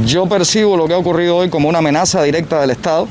Yo 0.04 0.26
percibo 0.26 0.76
lo 0.76 0.86
que 0.86 0.94
ha 0.94 0.98
ocurrido 0.98 1.38
hoy 1.38 1.50
como 1.50 1.68
una 1.68 1.78
amenaza 1.78 2.22
directa 2.22 2.60
del 2.60 2.70
Estado 2.70 3.08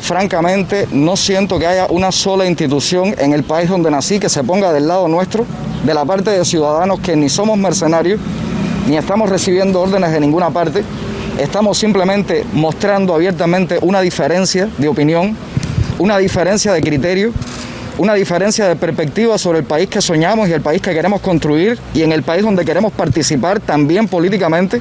francamente 0.00 0.86
no 0.92 1.16
siento 1.16 1.58
que 1.58 1.66
haya 1.66 1.86
una 1.88 2.12
sola 2.12 2.46
institución 2.46 3.14
en 3.18 3.32
el 3.32 3.44
país 3.44 3.68
donde 3.68 3.90
nací 3.90 4.18
que 4.18 4.28
se 4.28 4.44
ponga 4.44 4.72
del 4.72 4.88
lado 4.88 5.08
nuestro, 5.08 5.44
de 5.84 5.94
la 5.94 6.04
parte 6.04 6.30
de 6.30 6.44
ciudadanos 6.44 7.00
que 7.00 7.16
ni 7.16 7.28
somos 7.28 7.58
mercenarios, 7.58 8.20
ni 8.88 8.96
estamos 8.96 9.28
recibiendo 9.28 9.80
órdenes 9.80 10.12
de 10.12 10.20
ninguna 10.20 10.50
parte, 10.50 10.82
estamos 11.38 11.78
simplemente 11.78 12.44
mostrando 12.52 13.14
abiertamente 13.14 13.78
una 13.82 14.00
diferencia 14.00 14.68
de 14.78 14.88
opinión, 14.88 15.36
una 15.98 16.18
diferencia 16.18 16.72
de 16.72 16.80
criterio, 16.80 17.32
una 17.98 18.14
diferencia 18.14 18.68
de 18.68 18.76
perspectiva 18.76 19.36
sobre 19.38 19.58
el 19.58 19.64
país 19.64 19.88
que 19.88 20.00
soñamos 20.00 20.48
y 20.48 20.52
el 20.52 20.60
país 20.60 20.80
que 20.80 20.94
queremos 20.94 21.20
construir 21.20 21.78
y 21.94 22.02
en 22.02 22.12
el 22.12 22.22
país 22.22 22.42
donde 22.42 22.64
queremos 22.64 22.92
participar 22.92 23.60
también 23.60 24.06
políticamente. 24.06 24.80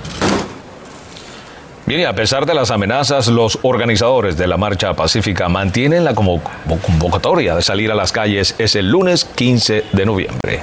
Bien, 1.88 2.02
y 2.02 2.04
a 2.04 2.12
pesar 2.14 2.46
de 2.46 2.54
las 2.54 2.70
amenazas, 2.70 3.30
los 3.30 3.60
organizadores 3.62 4.36
de 4.36 4.46
la 4.46 4.58
marcha 4.58 4.94
pacífica 4.94 5.48
mantienen 5.48 6.04
la 6.04 6.14
convocatoria 6.14 7.56
de 7.56 7.62
salir 7.62 7.94
a 7.94 7.96
las 7.96 8.12
calles. 8.12 8.56
Es 8.58 8.76
el 8.76 8.90
lunes 8.92 9.24
15 9.24 9.86
de 9.94 10.06
noviembre. 10.06 10.60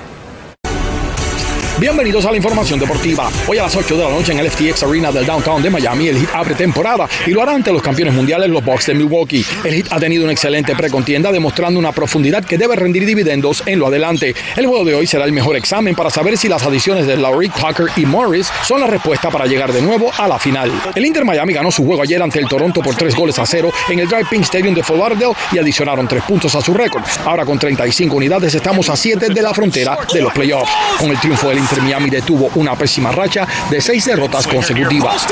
Bienvenidos 1.84 2.24
a 2.24 2.30
la 2.30 2.38
información 2.38 2.80
deportiva. 2.80 3.30
Hoy 3.46 3.58
a 3.58 3.64
las 3.64 3.76
8 3.76 3.98
de 3.98 4.04
la 4.04 4.08
noche 4.08 4.32
en 4.32 4.38
el 4.38 4.50
FTX 4.50 4.84
Arena 4.84 5.12
del 5.12 5.26
downtown 5.26 5.62
de 5.62 5.68
Miami, 5.68 6.08
el 6.08 6.16
Heat 6.16 6.30
abre 6.34 6.54
temporada 6.54 7.06
y 7.26 7.32
lo 7.32 7.42
hará 7.42 7.52
ante 7.52 7.70
los 7.70 7.82
campeones 7.82 8.14
mundiales, 8.14 8.48
los 8.48 8.64
Bucks 8.64 8.86
de 8.86 8.94
Milwaukee. 8.94 9.44
El 9.64 9.74
Heat 9.74 9.92
ha 9.92 10.00
tenido 10.00 10.24
una 10.24 10.32
excelente 10.32 10.74
precontienda, 10.74 11.30
demostrando 11.30 11.78
una 11.78 11.92
profundidad 11.92 12.42
que 12.42 12.56
debe 12.56 12.74
rendir 12.74 13.04
dividendos 13.04 13.62
en 13.66 13.78
lo 13.78 13.88
adelante. 13.88 14.34
El 14.56 14.66
juego 14.66 14.86
de 14.86 14.94
hoy 14.94 15.06
será 15.06 15.26
el 15.26 15.32
mejor 15.32 15.56
examen 15.56 15.94
para 15.94 16.08
saber 16.08 16.38
si 16.38 16.48
las 16.48 16.62
adiciones 16.62 17.06
de 17.06 17.18
Lowry, 17.18 17.50
Tucker 17.50 17.88
y 17.96 18.06
Morris 18.06 18.50
son 18.62 18.80
la 18.80 18.86
respuesta 18.86 19.28
para 19.28 19.44
llegar 19.44 19.70
de 19.70 19.82
nuevo 19.82 20.10
a 20.16 20.26
la 20.26 20.38
final. 20.38 20.72
El 20.94 21.04
Inter 21.04 21.26
Miami 21.26 21.52
ganó 21.52 21.70
su 21.70 21.84
juego 21.84 22.00
ayer 22.00 22.22
ante 22.22 22.38
el 22.38 22.48
Toronto 22.48 22.80
por 22.80 22.94
3 22.94 23.14
goles 23.14 23.38
a 23.38 23.44
0 23.44 23.70
en 23.90 23.98
el 23.98 24.08
Drive 24.08 24.28
Pink 24.30 24.44
Stadium 24.44 24.74
de 24.74 24.82
Fort 24.82 25.20
y 25.52 25.58
adicionaron 25.58 26.08
3 26.08 26.22
puntos 26.22 26.54
a 26.54 26.62
su 26.62 26.72
récord. 26.72 27.02
Ahora 27.26 27.44
con 27.44 27.58
35 27.58 28.16
unidades 28.16 28.54
estamos 28.54 28.88
a 28.88 28.96
7 28.96 29.28
de 29.28 29.42
la 29.42 29.52
frontera 29.52 29.98
de 30.10 30.22
los 30.22 30.32
playoffs. 30.32 30.72
Con 30.98 31.10
el 31.10 31.20
triunfo 31.20 31.50
del 31.50 31.58
Inter 31.58 31.73
Miami 31.80 32.10
detuvo 32.10 32.50
una 32.54 32.76
pésima 32.76 33.12
racha 33.12 33.46
de 33.70 33.80
seis 33.80 34.04
derrotas 34.04 34.46
consecutivas. 34.46 35.26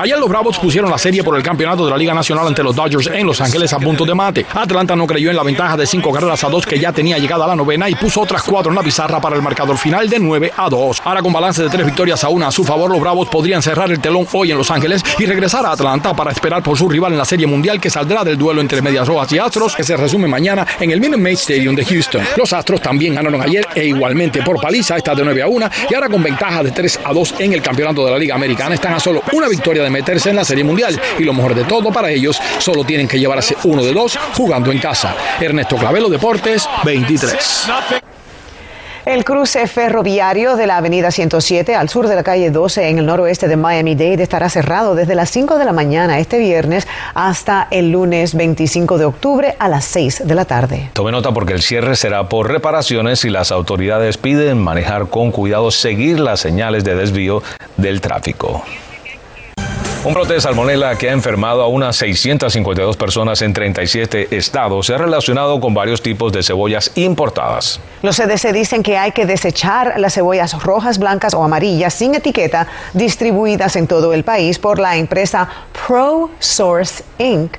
Ayer 0.00 0.16
los 0.16 0.28
Bravos 0.28 0.56
pusieron 0.60 0.92
la 0.92 0.98
serie 0.98 1.24
por 1.24 1.36
el 1.36 1.42
campeonato 1.42 1.84
de 1.84 1.90
la 1.90 1.96
Liga 1.96 2.14
Nacional 2.14 2.46
ante 2.46 2.62
los 2.62 2.76
Dodgers 2.76 3.08
en 3.08 3.26
Los 3.26 3.40
Ángeles 3.40 3.72
a 3.72 3.80
punto 3.80 4.04
de 4.04 4.14
mate. 4.14 4.46
Atlanta 4.54 4.94
no 4.94 5.08
creyó 5.08 5.28
en 5.30 5.34
la 5.34 5.42
ventaja 5.42 5.76
de 5.76 5.88
cinco 5.88 6.12
carreras 6.12 6.44
a 6.44 6.48
dos 6.48 6.64
que 6.64 6.78
ya 6.78 6.92
tenía 6.92 7.18
llegada 7.18 7.48
la 7.48 7.56
novena 7.56 7.88
y 7.88 7.96
puso 7.96 8.20
otras 8.20 8.44
cuatro 8.44 8.70
en 8.70 8.76
la 8.76 8.84
pizarra 8.84 9.20
para 9.20 9.34
el 9.34 9.42
marcador 9.42 9.76
final 9.76 10.08
de 10.08 10.20
9 10.20 10.52
a 10.56 10.68
2. 10.68 11.02
Ahora 11.04 11.20
con 11.20 11.32
balance 11.32 11.64
de 11.64 11.68
tres 11.68 11.84
victorias 11.84 12.22
a 12.22 12.28
una 12.28 12.46
a 12.46 12.52
su 12.52 12.62
favor, 12.62 12.92
los 12.92 13.00
Bravos 13.00 13.28
podrían 13.28 13.60
cerrar 13.60 13.90
el 13.90 13.98
telón 13.98 14.24
hoy 14.32 14.52
en 14.52 14.58
Los 14.58 14.70
Ángeles 14.70 15.02
y 15.18 15.26
regresar 15.26 15.66
a 15.66 15.72
Atlanta 15.72 16.14
para 16.14 16.30
esperar 16.30 16.62
por 16.62 16.78
su 16.78 16.88
rival 16.88 17.10
en 17.12 17.18
la 17.18 17.24
serie 17.24 17.48
mundial 17.48 17.80
que 17.80 17.90
saldrá 17.90 18.22
del 18.22 18.38
duelo 18.38 18.60
entre 18.60 18.80
Medias 18.80 19.08
Rojas 19.08 19.32
y 19.32 19.38
Astros 19.40 19.74
que 19.74 19.82
se 19.82 19.96
resume 19.96 20.28
mañana 20.28 20.64
en 20.78 20.92
el 20.92 21.00
Minute 21.00 21.20
Maid 21.20 21.38
Stadium 21.38 21.74
de 21.74 21.84
Houston. 21.84 22.22
Los 22.36 22.52
Astros 22.52 22.80
también 22.80 23.16
ganaron 23.16 23.42
ayer 23.42 23.66
e 23.74 23.86
igualmente 23.86 24.42
por 24.42 24.60
paliza, 24.60 24.96
está 24.96 25.16
de 25.16 25.24
9 25.24 25.42
a 25.42 25.48
1 25.48 25.70
y 25.90 25.94
ahora 25.94 26.08
con 26.08 26.22
ventaja 26.22 26.62
de 26.62 26.70
3 26.70 27.00
a 27.04 27.12
2 27.12 27.34
en 27.40 27.52
el 27.52 27.62
campeonato 27.62 28.04
de 28.04 28.12
la 28.12 28.18
Liga 28.18 28.36
Americana. 28.36 28.76
Están 28.76 28.94
a 28.94 29.00
solo 29.00 29.22
una 29.32 29.48
victoria 29.48 29.87
de 29.88 29.90
meterse 29.90 30.30
en 30.30 30.36
la 30.36 30.44
Serie 30.44 30.64
Mundial 30.64 31.00
y 31.18 31.24
lo 31.24 31.32
mejor 31.32 31.54
de 31.54 31.64
todo 31.64 31.90
para 31.90 32.10
ellos, 32.10 32.38
solo 32.58 32.84
tienen 32.84 33.08
que 33.08 33.18
llevarse 33.18 33.56
uno 33.64 33.82
de 33.82 33.92
dos 33.92 34.18
jugando 34.36 34.70
en 34.70 34.78
casa. 34.78 35.14
Ernesto 35.40 35.76
Clavelo 35.76 36.08
Deportes 36.08 36.68
23. 36.84 37.68
El 39.06 39.24
cruce 39.24 39.66
ferroviario 39.66 40.56
de 40.56 40.66
la 40.66 40.76
avenida 40.76 41.10
107 41.10 41.74
al 41.74 41.88
sur 41.88 42.08
de 42.08 42.14
la 42.14 42.22
calle 42.22 42.50
12 42.50 42.90
en 42.90 42.98
el 42.98 43.06
noroeste 43.06 43.48
de 43.48 43.56
Miami-Dade 43.56 44.22
estará 44.22 44.50
cerrado 44.50 44.94
desde 44.94 45.14
las 45.14 45.30
5 45.30 45.56
de 45.56 45.64
la 45.64 45.72
mañana 45.72 46.18
este 46.18 46.38
viernes 46.38 46.86
hasta 47.14 47.68
el 47.70 47.90
lunes 47.90 48.34
25 48.34 48.98
de 48.98 49.06
octubre 49.06 49.56
a 49.58 49.68
las 49.70 49.86
6 49.86 50.24
de 50.26 50.34
la 50.34 50.44
tarde. 50.44 50.90
Tome 50.92 51.10
nota 51.10 51.32
porque 51.32 51.54
el 51.54 51.62
cierre 51.62 51.96
será 51.96 52.28
por 52.28 52.50
reparaciones 52.50 53.24
y 53.24 53.30
las 53.30 53.50
autoridades 53.50 54.18
piden 54.18 54.62
manejar 54.62 55.08
con 55.08 55.30
cuidado, 55.30 55.70
seguir 55.70 56.20
las 56.20 56.40
señales 56.40 56.84
de 56.84 56.94
desvío 56.94 57.42
del 57.78 58.02
tráfico. 58.02 58.62
Un 60.08 60.14
brote 60.14 60.32
de 60.32 60.40
salmonela 60.40 60.96
que 60.96 61.10
ha 61.10 61.12
enfermado 61.12 61.60
a 61.60 61.68
unas 61.68 61.94
652 61.96 62.96
personas 62.96 63.42
en 63.42 63.52
37 63.52 64.34
estados 64.38 64.86
se 64.86 64.94
ha 64.94 64.96
relacionado 64.96 65.60
con 65.60 65.74
varios 65.74 66.00
tipos 66.00 66.32
de 66.32 66.42
cebollas 66.42 66.92
importadas. 66.94 67.78
Los 68.00 68.16
CDC 68.16 68.54
dicen 68.54 68.82
que 68.82 68.96
hay 68.96 69.12
que 69.12 69.26
desechar 69.26 70.00
las 70.00 70.14
cebollas 70.14 70.62
rojas, 70.62 70.98
blancas 70.98 71.34
o 71.34 71.44
amarillas 71.44 71.92
sin 71.92 72.14
etiqueta 72.14 72.68
distribuidas 72.94 73.76
en 73.76 73.86
todo 73.86 74.14
el 74.14 74.24
país 74.24 74.58
por 74.58 74.78
la 74.78 74.96
empresa 74.96 75.46
ProSource 75.86 77.04
Inc. 77.18 77.58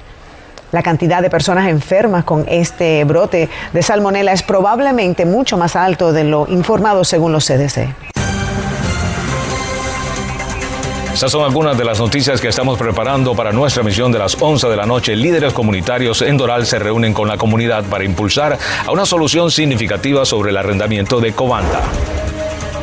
La 0.71 0.81
cantidad 0.81 1.21
de 1.21 1.29
personas 1.29 1.69
enfermas 1.69 2.23
con 2.23 2.45
este 2.49 3.03
brote 3.03 3.47
de 3.73 3.83
salmonela 3.83 4.33
es 4.33 4.41
probablemente 4.41 5.23
mucho 5.23 5.55
más 5.55 5.75
alto 5.75 6.13
de 6.13 6.23
lo 6.23 6.47
informado 6.49 7.03
según 7.03 7.31
los 7.31 7.45
CDC. 7.45 8.18
Estas 11.13 11.31
son 11.31 11.43
algunas 11.43 11.77
de 11.77 11.83
las 11.83 11.99
noticias 11.99 12.39
que 12.39 12.47
estamos 12.47 12.77
preparando 12.77 13.35
para 13.35 13.51
nuestra 13.51 13.83
misión 13.83 14.11
de 14.11 14.19
las 14.19 14.37
11 14.39 14.67
de 14.67 14.75
la 14.77 14.85
noche. 14.85 15.15
Líderes 15.15 15.53
comunitarios 15.53 16.21
en 16.21 16.37
Doral 16.37 16.65
se 16.65 16.79
reúnen 16.79 17.13
con 17.13 17.27
la 17.27 17.37
comunidad 17.37 17.83
para 17.83 18.03
impulsar 18.03 18.57
a 18.85 18.91
una 18.91 19.05
solución 19.05 19.51
significativa 19.51 20.23
sobre 20.23 20.51
el 20.51 20.57
arrendamiento 20.57 21.19
de 21.19 21.33
Covanta. 21.33 21.81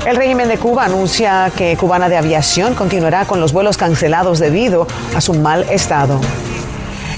El 0.06 0.16
régimen 0.16 0.48
de 0.48 0.58
Cuba 0.58 0.84
anuncia 0.84 1.50
que 1.56 1.76
Cubana 1.76 2.08
de 2.08 2.16
Aviación 2.16 2.74
continuará 2.74 3.24
con 3.24 3.40
los 3.40 3.52
vuelos 3.52 3.76
cancelados 3.76 4.38
debido 4.38 4.86
a 5.14 5.20
su 5.20 5.34
mal 5.34 5.64
estado. 5.70 6.20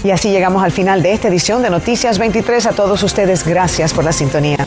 Y 0.05 0.11
así 0.11 0.31
llegamos 0.31 0.63
al 0.63 0.73
final 0.73 1.03
de 1.03 1.13
esta 1.13 1.29
edición 1.29 1.63
de 1.63 1.71
Noticias 1.71 2.19
23. 2.19 2.67
A 2.67 2.73
todos 2.73 3.03
ustedes, 3.03 3.45
gracias 3.45 3.93
por 3.93 4.05
la 4.05 4.13
sintonía. 4.13 4.67